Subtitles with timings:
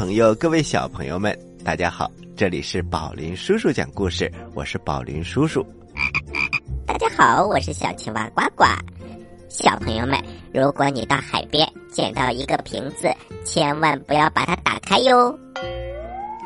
[0.00, 2.10] 朋友，各位小朋友们，大家好！
[2.34, 5.62] 这里是宝林叔叔讲故事，我是宝林叔叔。
[6.86, 8.64] 大家好，我是小青蛙呱呱。
[9.50, 10.18] 小朋友们，
[10.54, 15.38] 如果你到海边捡到一个瓶子，千万不要把它打开哟。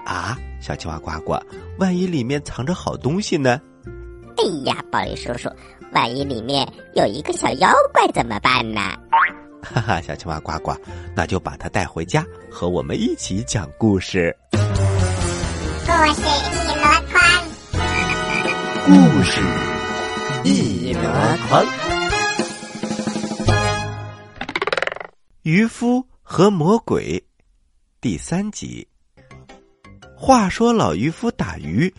[0.04, 1.38] 啊，小青蛙呱呱，
[1.78, 3.60] 万一里面藏着好东西呢？
[4.36, 5.48] 哎呀，宝林叔叔，
[5.92, 8.80] 万一里面有一个小妖怪怎么办呢？
[9.64, 10.72] 哈哈，小青蛙呱呱，
[11.14, 14.36] 那就把它带回家，和我们一起讲故事。
[14.52, 14.58] 故
[16.12, 16.44] 事一
[16.76, 17.22] 箩筐，
[18.86, 18.92] 故
[19.22, 19.40] 事
[20.44, 21.00] 一箩
[21.48, 21.64] 筐。
[25.42, 27.22] 渔夫和魔鬼，
[28.00, 28.86] 第三集。
[30.16, 31.92] 话说老渔夫打鱼，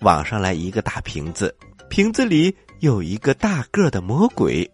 [0.00, 1.54] 网上来一个大瓶子，
[1.88, 4.70] 瓶子里有一个大个的魔鬼。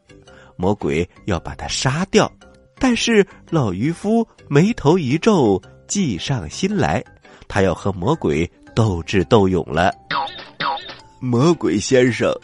[0.58, 2.30] 魔鬼要把他杀掉，
[2.80, 7.02] 但是老渔夫眉头一皱，计上心来，
[7.46, 9.94] 他要和魔鬼斗智斗勇了。
[11.20, 12.34] 魔鬼先生，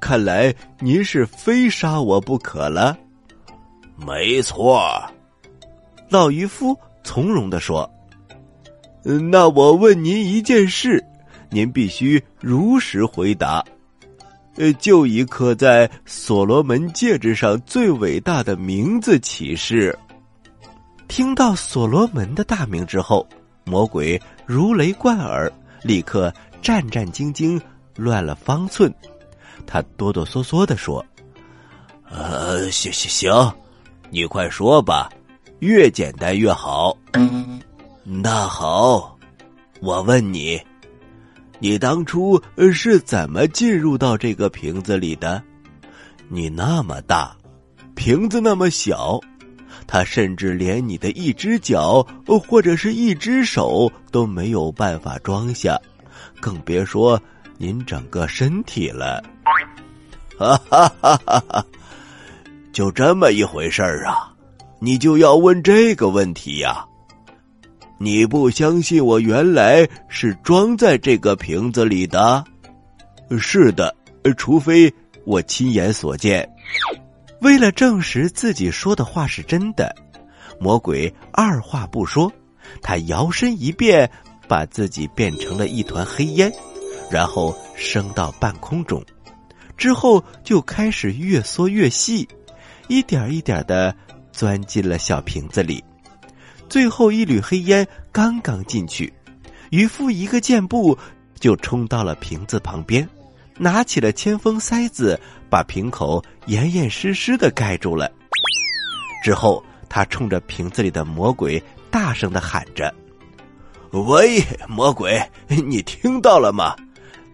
[0.00, 2.98] 看来您是非杀我不可了。
[3.96, 4.82] 没错，
[6.08, 7.88] 老渔夫从容的说
[9.30, 11.04] ：“那我问您一件事，
[11.50, 13.64] 您必须如实回答。”
[14.56, 19.96] 呃，就以刻在所罗门戒指上最伟大的名字起誓。
[21.08, 23.26] 听到所罗门的大名之后，
[23.64, 25.50] 魔鬼如雷贯耳，
[25.82, 27.60] 立刻战战兢兢，
[27.96, 28.92] 乱了方寸。
[29.66, 31.04] 他哆哆嗦嗦的说
[32.10, 33.54] ：“呃，行行行，
[34.10, 35.10] 你快说吧，
[35.60, 36.96] 越简单越好。
[38.04, 39.16] 那好，
[39.80, 40.60] 我问你。”
[41.60, 45.42] 你当初是怎么进入到这个瓶子里的？
[46.28, 47.36] 你那么大，
[47.94, 49.20] 瓶子那么小，
[49.86, 52.06] 它甚至连你的一只脚
[52.48, 55.78] 或者是一只手都没有办法装下，
[56.40, 57.20] 更别说
[57.58, 59.22] 您整个身体了。
[60.38, 61.66] 哈哈哈哈哈！
[62.72, 64.32] 就这么一回事儿啊？
[64.78, 66.86] 你就要问这个问题呀？
[68.02, 72.42] 你不相信我原来是装在这个瓶子里的？
[73.38, 73.94] 是的，
[74.38, 74.90] 除非
[75.26, 76.48] 我亲眼所见。
[77.42, 79.94] 为了证实自己说的话是真的，
[80.58, 82.32] 魔鬼二话不说，
[82.80, 84.10] 他摇身一变，
[84.48, 86.50] 把自己变成了一团黑烟，
[87.10, 89.04] 然后升到半空中，
[89.76, 92.26] 之后就开始越缩越细，
[92.88, 93.94] 一点一点的
[94.32, 95.84] 钻进了小瓶子里。
[96.70, 99.12] 最后一缕黑烟刚刚进去，
[99.70, 100.96] 渔夫一个箭步
[101.40, 103.06] 就冲到了瓶子旁边，
[103.58, 105.18] 拿起了铅封塞子，
[105.50, 108.08] 把瓶口严严实实的盖住了。
[109.24, 111.60] 之后，他冲着瓶子里的魔鬼
[111.90, 112.94] 大声的喊着
[113.90, 116.76] ：“喂，魔鬼，你听到了吗？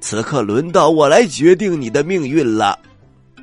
[0.00, 2.78] 此刻轮到我来决定你的命运了，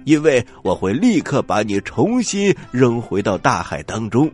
[0.06, 4.28] 因为我会立刻把你重新扔回到大海当中。”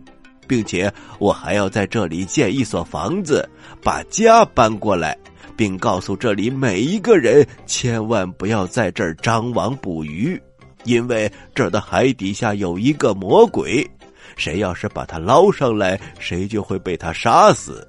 [0.49, 3.47] 并且我还要在这里建一所房子，
[3.83, 5.15] 把家搬过来，
[5.55, 10.41] 并告诉这里每一个人，千万不要在这儿张网捕鱼，
[10.85, 13.87] 因为这儿的海底下有一个魔鬼，
[14.35, 17.87] 谁要是把他捞上来，谁就会被他杀死。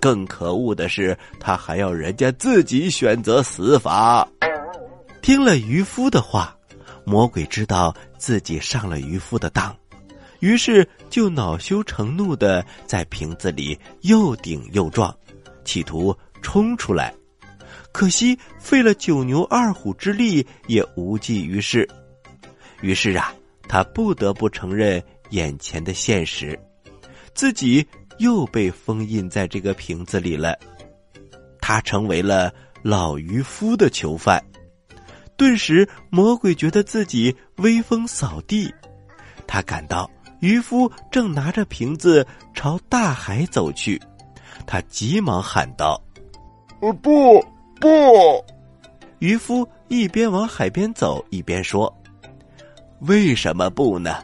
[0.00, 4.26] 更可恶的是，他还要人家自己选择死法。
[5.22, 6.56] 听了渔夫的话，
[7.04, 9.76] 魔鬼知道自己上了渔夫的当。
[10.40, 15.14] 于是就恼羞成怒的在瓶子里又顶又撞，
[15.64, 17.14] 企图冲出来，
[17.92, 21.88] 可惜费了九牛二虎之力也无济于事。
[22.80, 23.34] 于是啊，
[23.68, 26.58] 他不得不承认眼前的现实，
[27.34, 27.86] 自己
[28.18, 30.58] 又被封印在这个瓶子里了。
[31.60, 32.52] 他成为了
[32.82, 34.42] 老渔夫的囚犯。
[35.36, 38.74] 顿时，魔鬼觉得自己威风扫地，
[39.46, 40.10] 他感到。
[40.40, 44.00] 渔夫正拿着瓶子朝大海走去，
[44.66, 46.00] 他急忙喊道
[46.80, 47.40] ：“呃，不，
[47.78, 47.88] 不！”
[49.20, 51.94] 渔夫一边往海边走，一边说
[53.00, 54.16] ：“为什么不呢？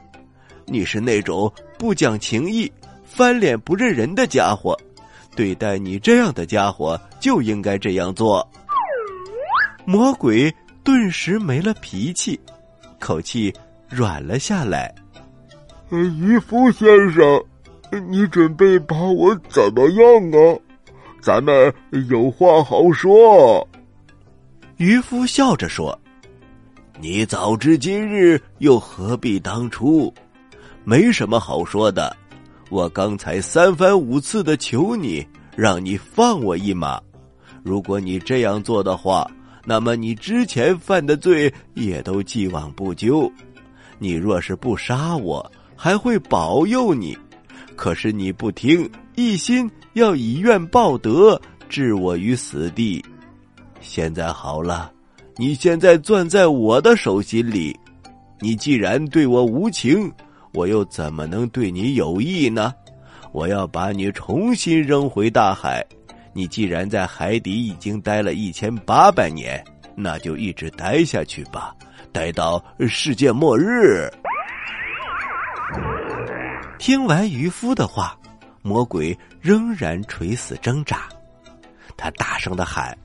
[0.66, 2.70] 你是那种不讲情义、
[3.04, 4.74] 翻脸不认人的家伙，
[5.36, 8.46] 对待你这样的家伙就应该这样做。”
[9.84, 10.52] 魔鬼
[10.82, 12.40] 顿时没了脾气，
[12.98, 13.54] 口气
[13.88, 14.92] 软了下来。
[15.90, 17.44] 渔夫先生，
[18.08, 20.58] 你准备把我怎么样啊？
[21.20, 21.72] 咱们
[22.08, 23.66] 有话好说。
[24.78, 25.96] 渔夫笑着说
[27.00, 30.12] ：“你早知今日，又何必当初？
[30.84, 32.14] 没什么好说的。
[32.68, 35.24] 我刚才三番五次的求你，
[35.56, 37.00] 让你放我一马。
[37.62, 39.28] 如果你这样做的话，
[39.64, 43.30] 那么你之前犯的罪也都既往不咎。
[43.98, 47.16] 你若是不杀我，还会保佑你。
[47.76, 53.04] 可是你不听，一心要以怨报德，置我于死地。
[53.80, 54.90] 现在好了，
[55.36, 57.78] 你现在攥在我的手心里。
[58.40, 60.10] 你既然对我无情，
[60.52, 62.74] 我又怎么能对你有意呢？
[63.32, 65.84] 我要把你重新扔回大海。
[66.32, 69.62] 你既然在海底已经待了一千八百年，
[69.94, 71.74] 那就一直待下去吧，
[72.12, 74.10] 待到世界末日。
[76.78, 78.16] 听完渔夫的话，
[78.62, 81.08] 魔鬼仍然垂死挣扎。
[81.96, 82.96] 他大声的喊：“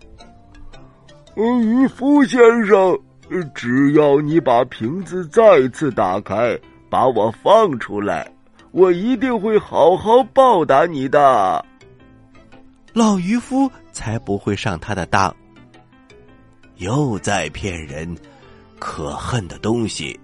[1.36, 3.00] 渔夫先生，
[3.56, 6.60] 只要你把瓶子再次打开，
[6.90, 8.30] 把我放出来，
[8.72, 11.66] 我一定会好好报答你的。”
[12.94, 15.34] 老渔夫才不会上他的当。
[16.76, 18.14] 又在骗人，
[18.78, 20.20] 可恨的东西！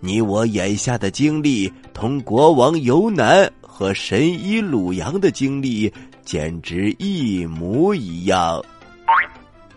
[0.00, 5.92] 你我眼下的经历，同国王尤南和神医鲁阳的经历
[6.24, 8.62] 简直一模一样。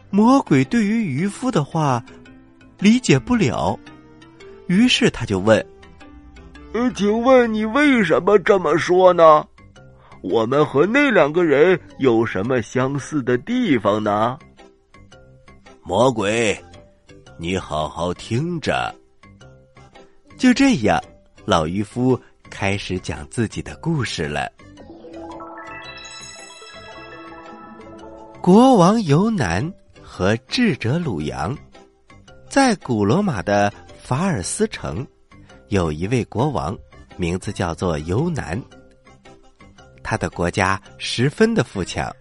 [0.09, 2.01] 魔鬼对于渔夫的话
[2.79, 3.77] 理解不了，
[4.67, 5.63] 于是他就问
[6.73, 9.45] ：“呃，请问你为什么这么说呢？
[10.21, 14.37] 我们和那两个人有什么相似的地方呢？”
[15.83, 16.57] 魔鬼，
[17.37, 18.93] 你好好听着。
[20.43, 21.01] 就这样，
[21.45, 22.19] 老渔夫
[22.49, 24.51] 开始讲自己的故事了。
[28.41, 31.57] 国王尤南和智者鲁阳，
[32.49, 35.07] 在古罗马的法尔斯城，
[35.69, 36.77] 有一位国王，
[37.15, 38.61] 名字叫做尤南。
[40.03, 42.13] 他的国家十分的富强，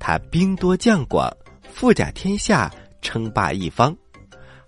[0.00, 1.32] 他兵多将广，
[1.72, 2.68] 富甲天下，
[3.00, 3.96] 称霸一方。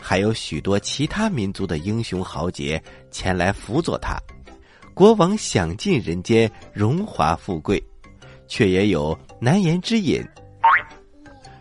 [0.09, 2.81] 还有许多其他民族的英雄豪杰
[3.11, 4.17] 前来辅佐他，
[4.95, 7.83] 国王享尽人间荣华富贵，
[8.47, 10.25] 却也有难言之隐。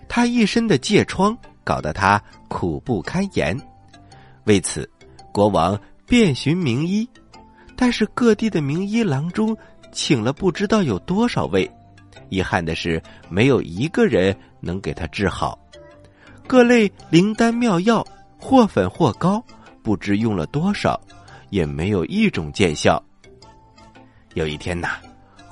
[0.07, 3.59] 他一身的疥疮搞得他苦不堪言，
[4.43, 4.87] 为此，
[5.31, 5.75] 国王
[6.05, 7.09] 遍寻名医，
[7.75, 9.57] 但是各地的名医郎中
[9.91, 11.67] 请了不知道有多少位，
[12.29, 15.57] 遗憾的是没有一个人能给他治好，
[16.45, 18.05] 各类灵丹妙药。
[18.45, 19.43] 或粉或膏，
[19.81, 21.01] 不知用了多少，
[21.49, 23.03] 也没有一种见效。
[24.35, 24.99] 有一天呐，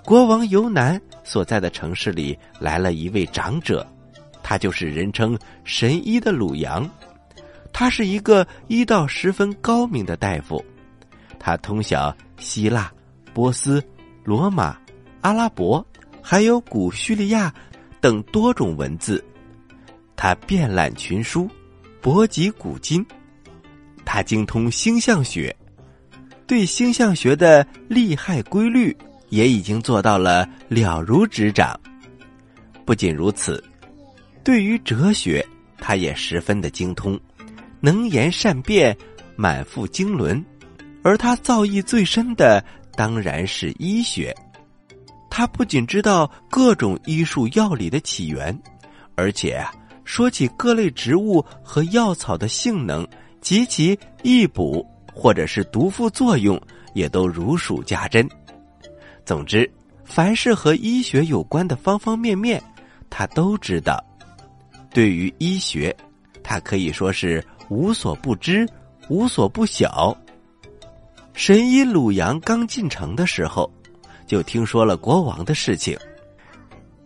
[0.06, 3.84] 国王尤南所在的城市里来了一位长者，
[4.44, 6.88] 他就是人称神医的鲁阳。
[7.72, 10.64] 他是一个医道十分高明的大夫，
[11.40, 12.94] 他通晓希腊、
[13.34, 13.84] 波斯、
[14.24, 14.78] 罗马、
[15.22, 15.84] 阿拉伯，
[16.22, 17.52] 还有古叙利亚
[18.00, 19.26] 等多种文字，
[20.16, 21.50] 他遍览群书。
[22.04, 23.04] 博及古今，
[24.04, 25.56] 他精通星象学，
[26.46, 28.94] 对星象学的利害规律
[29.30, 31.80] 也已经做到了了如指掌。
[32.84, 33.64] 不仅如此，
[34.44, 37.18] 对于哲学，他也十分的精通，
[37.80, 38.94] 能言善辩，
[39.38, 40.44] 满腹经纶。
[41.04, 42.62] 而他造诣最深的
[42.98, 44.36] 当然是医学，
[45.30, 48.62] 他不仅知道各种医术药理的起源，
[49.16, 49.66] 而且。
[50.06, 53.08] 说起各类植物和药草的性能
[53.42, 56.60] 及其益补或者是毒副作用，
[56.94, 58.28] 也都如数家珍。
[59.26, 59.70] 总之，
[60.04, 62.62] 凡是和医学有关的方方面面，
[63.10, 64.04] 他都知道。
[64.92, 65.96] 对于医学，
[66.44, 68.68] 他可以说是无所不知、
[69.10, 70.16] 无所不晓。
[71.34, 73.72] 神医鲁阳刚进城的时候，
[74.28, 75.98] 就听说了国王的事情，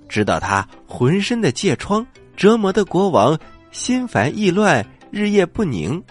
[0.10, 2.06] 知道他浑身的疥疮。
[2.38, 3.38] 折磨的国王
[3.72, 6.01] 心烦意乱，日夜不宁。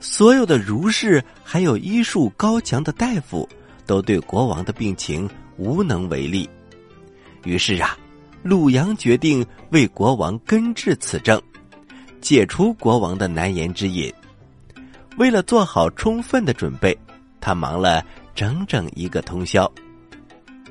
[0.00, 3.48] 所有的儒士还有医术高强的大夫，
[3.86, 6.50] 都对国王的病情无能为力。
[7.44, 7.96] 于是啊，
[8.42, 11.40] 鲁阳决定为国王根治此症，
[12.20, 14.12] 解除国王的难言之隐。
[15.16, 16.96] 为了做好充分的准备，
[17.40, 18.04] 他忙了
[18.34, 19.70] 整整一个通宵。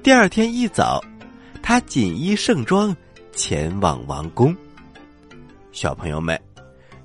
[0.03, 1.01] 第二天一早，
[1.61, 2.93] 他锦衣盛装。
[3.35, 4.55] 前往王宫，
[5.71, 6.39] 小朋友们，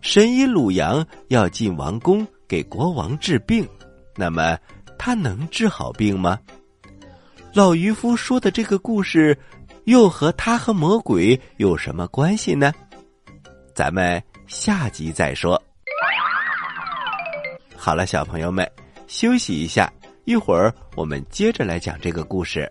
[0.01, 3.67] 神医鲁阳要进王宫给国王治病，
[4.15, 4.57] 那么
[4.99, 6.39] 他能治好病吗？
[7.55, 9.37] 老渔夫说的这个故事，
[9.85, 12.73] 又和他和魔鬼有什么关系呢？
[13.75, 15.61] 咱们下集再说。
[17.75, 18.71] 好了，小朋友们，
[19.07, 19.91] 休息一下，
[20.27, 22.71] 一会儿我们接着来讲这个故事。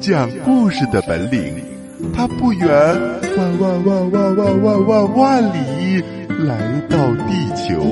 [0.00, 1.60] 讲故事的本领，
[2.14, 2.68] 它不远
[3.36, 6.00] 万万万万万万万万里
[6.46, 7.82] 来到地球。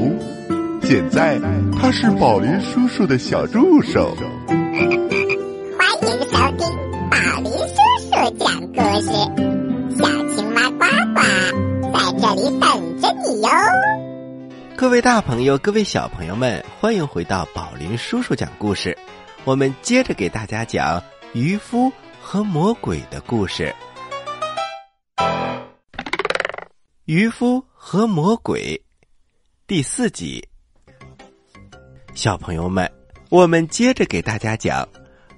[0.83, 1.41] 现在
[1.77, 4.17] 他是宝林叔叔的小助手。
[4.47, 6.67] 欢迎收听
[7.11, 9.11] 宝林叔叔讲故事，
[9.99, 11.21] 小青蛙呱呱
[11.93, 13.49] 在这里等着你哟。
[14.77, 18.97] 各位大朋友，各位小朋友们，欢迎回到宝林叔叔讲故事。
[19.45, 21.03] 我们接着给大家讲
[21.33, 23.75] 渔夫和魔鬼的故事。
[27.05, 28.81] 渔夫和魔鬼
[29.67, 30.47] 第四集。
[32.15, 32.91] 小朋友们，
[33.29, 34.89] 我们接着给大家讲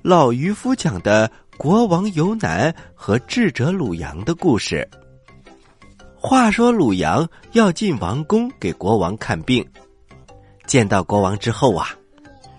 [0.03, 4.89] 老渔夫讲的国王游南和智者鲁阳的故事。
[6.15, 9.67] 话说鲁阳要进王宫给国王看病，
[10.67, 11.89] 见到国王之后啊，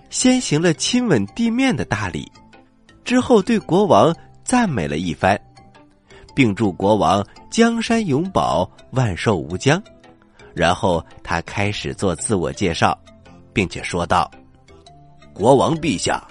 [0.08, 2.30] 先行了亲吻地面的大礼，
[3.10, 4.14] 之后对国王
[4.44, 5.36] 赞美了一番，
[6.32, 9.82] 并祝国王江山永保、万寿无疆。
[10.54, 12.96] 然后他开始做自我介绍。
[13.52, 14.30] 并且说道
[15.34, 16.24] ：“国王陛下，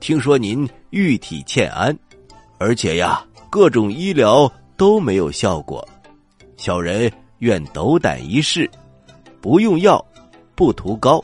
[0.00, 1.94] 听说您玉体欠安，
[2.56, 5.86] 而且呀，各种医疗都没有效果。
[6.56, 8.66] 小人愿斗胆一试，
[9.42, 10.02] 不用药，
[10.54, 11.22] 不涂膏，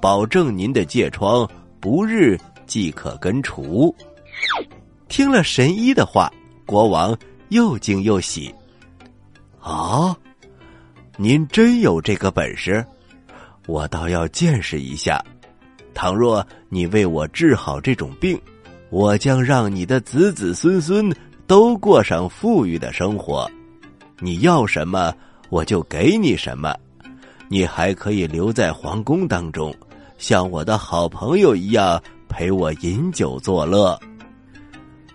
[0.00, 1.48] 保证您的疥疮
[1.78, 3.94] 不日即可根除。”
[5.08, 6.32] 听了神医的话，
[6.66, 7.16] 国王
[7.48, 8.54] 又惊又喜。
[9.60, 10.16] 啊，
[11.16, 12.84] 您真有这个本事？
[13.66, 15.22] 我倒要见识一下，
[15.92, 18.40] 倘若你为我治好这种病，
[18.90, 21.14] 我将让你的子子孙孙
[21.46, 23.50] 都过上富裕的生活。
[24.20, 25.12] 你要什么，
[25.48, 26.74] 我就给你什么。
[27.48, 29.74] 你还可以留在皇宫当中，
[30.18, 33.98] 像我的好朋友一样陪我饮酒作乐。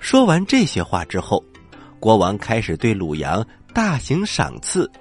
[0.04, 1.42] 说完这些话之后，
[1.98, 3.44] 国王开始对鲁阳
[3.74, 4.92] 大行赏赐，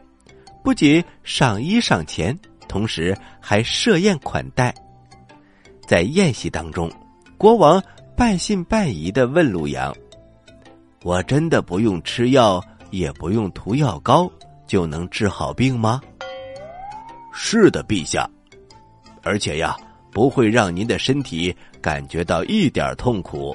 [0.63, 2.39] 不仅赏衣赏钱。
[2.69, 4.73] 同时还设宴款待，
[5.87, 6.91] 在宴席当中，
[7.37, 7.83] 国王
[8.17, 9.95] 半信半疑的问鲁阳
[11.03, 14.31] ：“我真的不用吃药，也不用涂药膏，
[14.67, 16.01] 就能治好病吗
[17.35, 18.27] ？”“是的，陛下，
[19.23, 19.77] 而且呀，
[20.13, 23.55] 不会让您的身体感觉到一点痛苦。”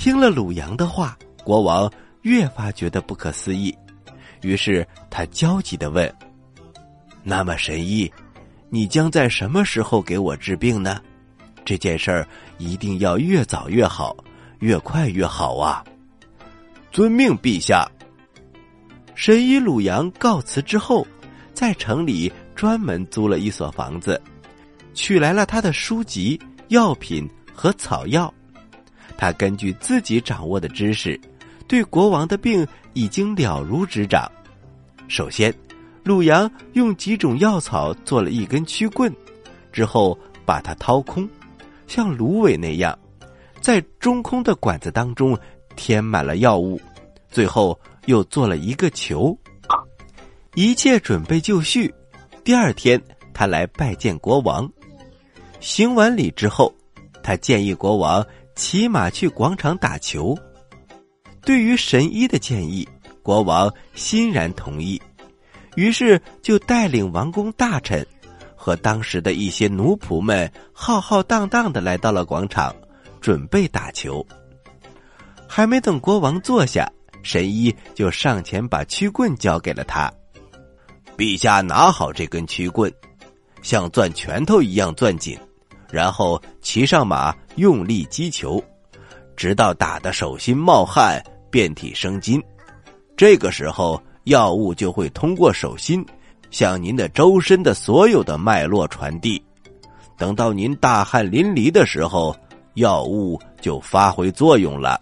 [0.00, 1.14] 听了鲁阳的话，
[1.44, 1.92] 国王
[2.22, 3.76] 越发觉得不可思议，
[4.40, 6.10] 于是他焦急的问。
[7.22, 8.10] 那么神医，
[8.70, 11.02] 你将在什么时候给我治病呢？
[11.66, 12.26] 这件事儿
[12.56, 14.16] 一定要越早越好，
[14.60, 15.84] 越快越好啊！
[16.90, 17.86] 遵命，陛下。
[19.14, 21.06] 神医鲁阳告辞之后，
[21.52, 24.18] 在城里专门租了一所房子，
[24.94, 28.32] 取来了他的书籍、药品和草药。
[29.20, 31.20] 他根据自己掌握的知识，
[31.68, 34.32] 对国王的病已经了如指掌。
[35.08, 35.54] 首先。
[36.02, 39.14] 鲁阳用几种药草做了一根曲棍，
[39.70, 41.28] 之后把它掏空，
[41.86, 42.98] 像芦苇那样，
[43.60, 45.38] 在中空的管子当中
[45.76, 46.80] 填满了药物，
[47.30, 49.38] 最后又做了一个球。
[50.54, 51.94] 一切准备就绪，
[52.42, 53.00] 第二天
[53.34, 54.68] 他来拜见国王。
[55.60, 56.74] 行完礼之后，
[57.22, 58.26] 他建议国王
[58.60, 60.38] 骑马去广场打球。
[61.40, 62.86] 对于神医的建议，
[63.22, 65.00] 国王欣然同意。
[65.76, 68.06] 于是就带领王公大臣
[68.54, 72.76] 和当时的一些奴仆们浩浩荡荡的来到了广场，
[73.18, 74.24] 准备打球。
[75.48, 76.86] 还没等国王坐下，
[77.22, 80.12] 神医就上前把曲棍交给了他。
[81.16, 82.92] 陛下拿好这根曲棍，
[83.62, 85.38] 像攥拳头一样攥紧，
[85.92, 88.62] 然后骑上马，用力击球，
[89.36, 92.42] 直到打得手心冒汗，遍体生津。
[93.16, 94.00] 这个时候。
[94.24, 96.04] 药物就会通过手心，
[96.50, 99.42] 向您的周身的所有的脉络传递。
[100.18, 102.36] 等到您大汗淋漓的时候，
[102.74, 105.00] 药物就发挥作用了。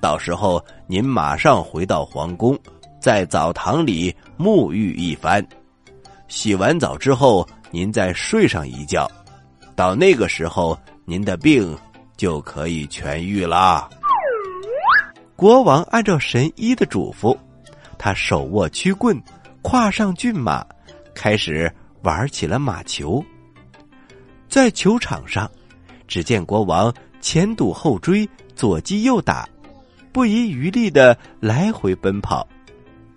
[0.00, 2.56] 到时候您马上回到皇宫，
[3.00, 5.44] 在澡堂里沐浴一番。
[6.28, 9.10] 洗完澡之后，您再睡上一觉。
[9.82, 11.76] 到那个时候，您的病
[12.16, 13.90] 就可以痊愈啦。
[15.34, 17.36] 国王按照神医的嘱咐，
[17.98, 19.20] 他手握曲棍，
[19.60, 20.64] 跨上骏马，
[21.16, 21.68] 开始
[22.02, 23.20] 玩起了马球。
[24.48, 25.50] 在球场上，
[26.06, 28.24] 只见国王前堵后追，
[28.54, 29.48] 左击右打，
[30.12, 32.46] 不遗余力的来回奔跑。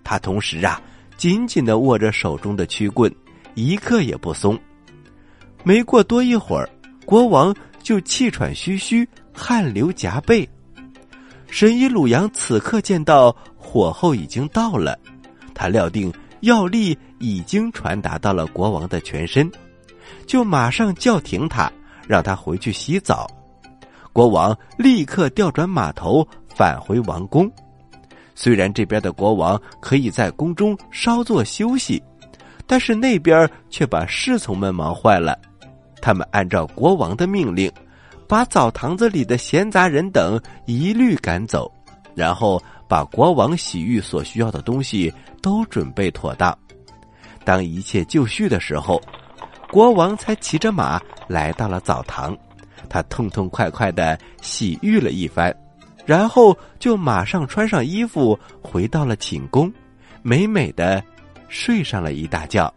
[0.02, 0.82] 他同时啊，
[1.16, 3.14] 紧紧的握着手中的曲棍，
[3.54, 4.58] 一刻也不松。
[5.66, 6.70] 没过多一会儿，
[7.04, 9.04] 国王就气喘吁吁，
[9.34, 10.48] 汗流浃背。
[11.48, 14.96] 神医鲁阳此刻见到火候已经到了，
[15.56, 19.50] 他料定药力已经传达到了国王的全身，
[20.24, 21.68] 就马上叫停他，
[22.06, 23.26] 让他回去洗澡。
[24.12, 27.50] 国王立刻调转马头返回王宫。
[28.36, 32.00] 虽然这边的国王可以在宫中稍作休息，
[32.68, 35.36] 但是那边却把侍从们忙坏了。
[36.00, 37.70] 他们按照国王的命令。
[38.28, 41.72] 把澡堂子里的闲杂人等一律赶走，
[42.12, 46.52] 然后把国王洗浴所需要的东西都准备妥当。
[47.44, 49.00] 当一切就绪的时候，
[49.70, 52.36] 国王才骑着马来到了澡堂。
[52.88, 55.54] 他痛痛快快的洗浴了一番，
[56.04, 59.72] 然后就马上穿上衣服回到了寝宫，
[60.22, 61.00] 美美的
[61.48, 62.74] 睡上了一大觉。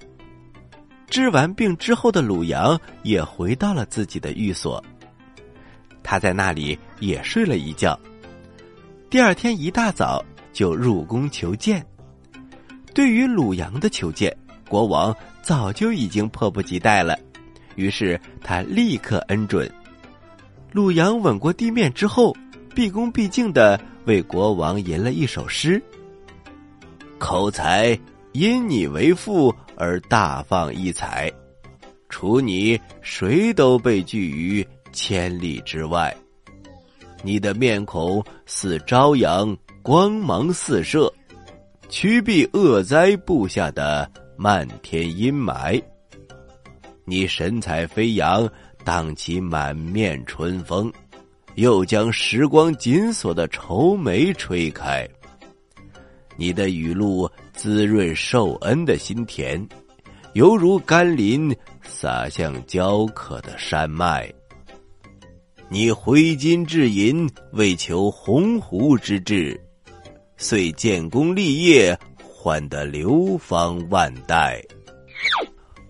[1.10, 4.84] 治完病之后的鲁阳也回到了自己的寓所。
[6.04, 8.00] 他在那里也睡了一觉，
[9.10, 11.86] 第二天一大早就入宫求见。
[12.94, 14.36] 对于鲁阳的求见，
[14.68, 17.18] 国王早就已经迫不及待了，
[17.76, 19.70] 于是他立刻恩准。
[20.72, 22.36] 鲁阳吻过地面之后，
[22.76, 25.82] 毕恭毕敬的为国王吟了一首诗
[27.18, 27.98] ：“口才
[28.34, 31.32] 因你为父而大放异彩，
[32.10, 36.16] 除你谁都被拒于。”千里之外，
[37.22, 41.14] 你的面孔似朝阳，光芒四射，
[41.90, 45.80] 驱避恶灾布下的漫天阴霾。
[47.06, 48.50] 你神采飞扬，
[48.84, 50.92] 荡起满面春风，
[51.54, 55.08] 又将时光紧锁的愁眉吹开。
[56.36, 57.30] 你的雨露
[57.62, 59.68] 滋润受恩的心田，
[60.32, 64.34] 犹如甘霖洒向焦渴的山脉。
[65.68, 69.60] 你挥金制银，为求鸿鹄之志，
[70.38, 74.64] 遂建功立业，换得流芳万代。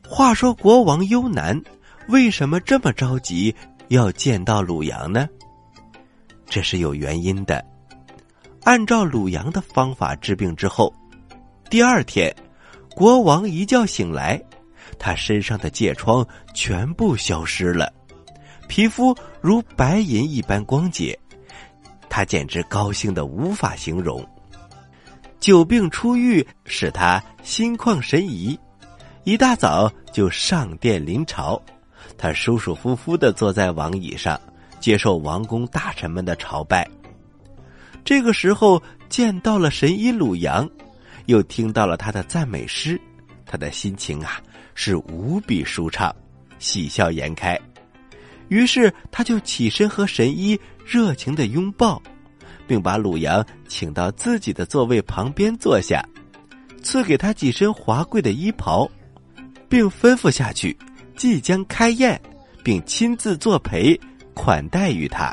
[0.03, 1.61] 话说国王幽南
[2.07, 3.53] 为什么这么着急
[3.89, 5.29] 要见到鲁阳呢？
[6.47, 7.63] 这是有原因的。
[8.63, 10.91] 按照鲁阳的方法治病之后，
[11.69, 12.35] 第二天，
[12.95, 14.41] 国王一觉醒来，
[14.97, 17.93] 他身上的疥疮全部消失了。
[18.67, 21.17] 皮肤如白银一般光洁，
[22.09, 24.27] 他简直高兴的无法形容。
[25.39, 28.59] 久病初愈，使他心旷神怡，
[29.23, 31.61] 一大早就上殿临朝。
[32.17, 34.41] 他舒舒服服的坐在王椅上，
[34.79, 36.89] 接受王公大臣们的朝拜。
[38.03, 40.67] 这个时候见到了神医鲁阳，
[41.29, 42.99] 又听到了他的赞美诗，
[43.45, 44.41] 他的心情啊
[44.73, 46.13] 是无比舒畅，
[46.57, 47.57] 喜笑颜开。
[48.47, 52.01] 于是他就起身和神医热情的拥抱，
[52.65, 56.03] 并把鲁阳请到自己的座位旁边坐下，
[56.81, 58.89] 赐给他几身华贵的衣袍，
[59.69, 60.75] 并吩咐下去
[61.15, 62.19] 即将开宴，
[62.63, 63.95] 并亲自作陪
[64.33, 65.31] 款待于他。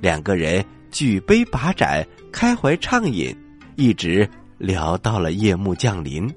[0.00, 3.36] 两个人举杯把盏，开怀畅饮，
[3.76, 4.26] 一直
[4.60, 6.32] 聊到了夜幕降临。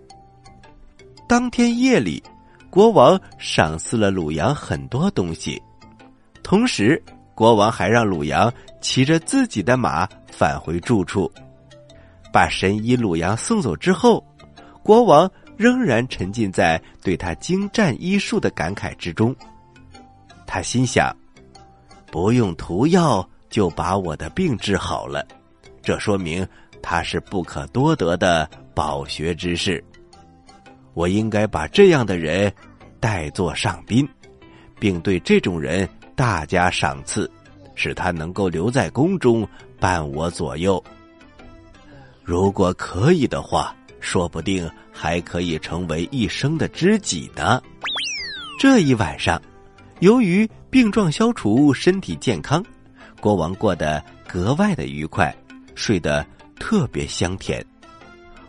[1.27, 2.23] 当天夜里。
[2.69, 5.61] 国王赏赐了鲁阳很多东西，
[6.41, 6.99] 同时
[7.35, 11.31] 国王还让鲁阳骑着自己的马返回住处。
[12.31, 14.25] 把神医鲁阳送走之后，
[14.81, 19.35] 国王仍然沉浸在对他精湛医术的感慨之中。
[20.47, 21.15] 他心想：
[22.11, 25.23] 不用涂药就把我的病治好了，
[25.83, 26.43] 这说明
[26.83, 29.83] 他是不可多得的饱学之士。
[30.93, 32.53] 我应该把这样的人
[32.99, 34.07] 带作上宾，
[34.79, 37.29] 并对这种人大加赏赐，
[37.73, 39.47] 使他能够留在宫中
[39.79, 40.83] 伴我左右。
[42.23, 47.61] 如果可以的话，说不定还可以成为一生的知己呢。
[48.59, 49.41] 这一晚上，
[49.99, 52.63] 由于病状消除，身体健康，
[53.19, 55.35] 国王过得格外的愉快，
[55.75, 56.25] 睡得
[56.59, 57.63] 特别香甜。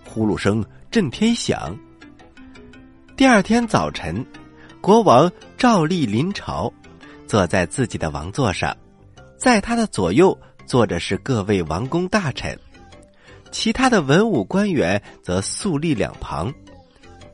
[0.05, 1.77] 呼噜声震天响。
[3.17, 4.25] 第二天早晨，
[4.81, 6.73] 国王照例临朝，
[7.27, 8.77] 坐在自己的王座上，
[9.37, 10.37] 在他的左右
[10.67, 12.59] 坐着是各位王公大臣，
[13.51, 16.53] 其他的文武官员则肃立两旁。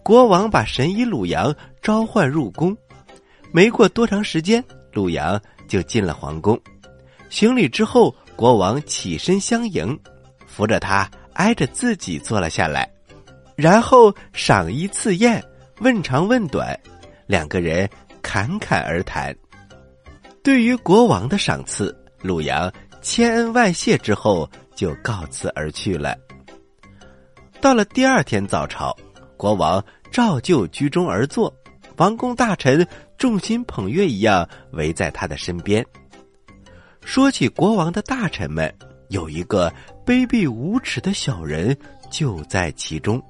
[0.03, 2.77] 国王把神医鲁阳召唤入宫，
[3.53, 6.59] 没过多长时间，鲁阳就进了皇宫。
[7.29, 9.99] 行礼之后，国王起身相迎，
[10.61, 12.87] 扶着他挨着自己坐了下来，
[13.57, 15.43] 然后赏一次宴，
[15.79, 16.79] 问长问短，
[17.27, 17.89] 两个人
[18.21, 19.35] 侃侃而谈。
[20.45, 22.71] 对于国王的赏赐，鲁阳
[23.01, 26.15] 千恩万谢之后就告辞而去了。
[27.59, 28.95] 到了第二天早朝，
[29.39, 31.51] 国王照旧居中而坐，
[31.97, 35.83] 王公大臣众星捧月一样围在他的身边。
[37.03, 38.71] 说起国王的大臣们，
[39.11, 39.73] 有一个
[40.07, 41.77] 卑鄙无耻的小人
[42.11, 43.23] 就在其中，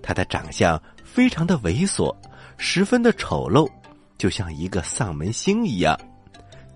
[0.00, 2.14] 他的长相非常的猥琐，
[2.56, 3.68] 十分的丑陋，
[4.16, 5.98] 就像一个丧门星一样。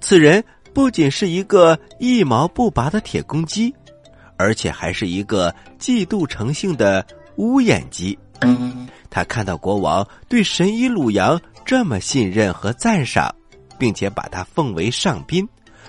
[0.01, 3.73] 此人不仅是一个一毛不拔的铁公鸡，
[4.37, 8.19] 而且还是一个嫉妒成性的乌眼鸡。
[9.09, 13.35] 他看到国王对神医鲁阳这么信任和赞赏，
[13.79, 15.49] 并且把他奉为上宾，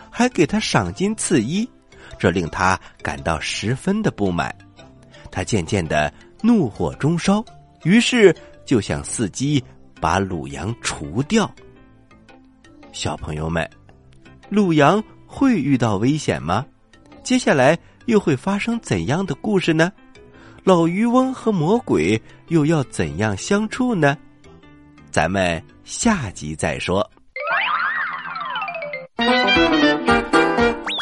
[0.10, 1.70] 还给他赏金赐衣，
[2.18, 4.56] 这令他感到十分的不满。
[5.32, 7.44] 他渐渐的怒火中烧，
[7.84, 9.64] 于是就想伺机
[10.02, 11.50] 把鲁阳除掉。
[12.92, 13.70] 小朋友们。
[14.50, 16.66] 鲁阳会遇到危险吗？
[17.22, 19.92] 接下来又会发生怎样的故事呢？
[20.64, 24.18] 老渔翁和魔鬼又要怎样相处呢？
[25.12, 27.06] 咱们下集再说。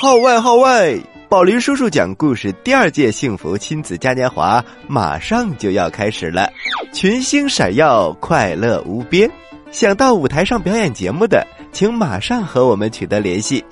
[0.05, 0.95] 号外号外！
[1.27, 6.47] 宝林叔叔讲故事第二届幸福亲子嘉年华马上就要开始了，
[6.93, 9.27] 群星闪耀，快乐无边。
[9.71, 11.43] 想到舞台上表演节目的。
[11.71, 13.65] 请马上和我们取得联系，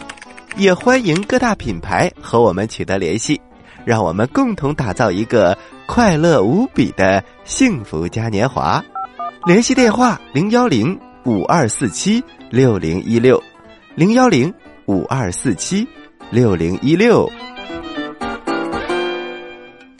[0.57, 3.39] 也欢迎各大品牌和我们取得联系，
[3.85, 8.83] 让我们共同打造一个快乐无比的幸福嘉年华。
[9.45, 13.39] 联系电话：零幺零五二四七六零一六，
[13.93, 14.51] 零幺零
[14.87, 15.87] 五二四七
[16.33, 17.31] 六零一六。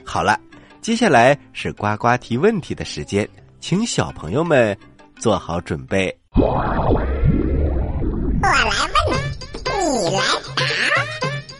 [0.03, 0.35] 好了，
[0.81, 4.75] 接下来是呱呱提问题的时间，请小朋友们
[5.19, 6.11] 做好准备。
[6.31, 7.05] 我来问，
[9.77, 10.23] 你来
[10.57, 10.65] 答，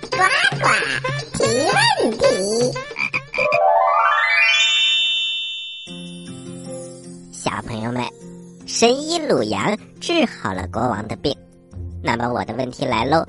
[0.10, 0.18] 呱
[0.58, 0.66] 呱
[1.38, 1.78] 提问
[2.18, 2.26] 题。
[7.32, 8.04] 小朋友们，
[8.66, 11.32] 神医鲁阳治好了国王的病，
[12.02, 13.24] 那么我的问题来喽，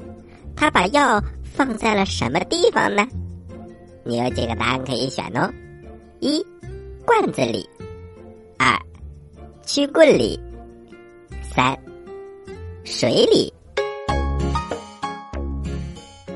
[0.56, 3.06] 他把药放在了什么地方呢？
[4.04, 5.50] 你有几个答案可以选哦：
[6.20, 6.44] 一，
[7.04, 7.66] 罐子里；
[8.58, 8.78] 二，
[9.64, 10.38] 曲棍里；
[11.54, 11.78] 三。
[12.84, 13.52] 水里。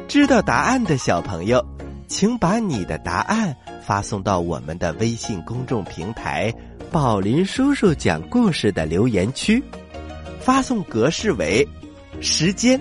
[0.09, 1.62] 知道答案的小朋友，
[2.07, 6.50] 请把你的答案发送到我们的微信公众平台
[6.90, 9.62] “宝林叔叔讲故事”的留言区，
[10.40, 11.68] 发送格式为
[12.22, 12.81] 时间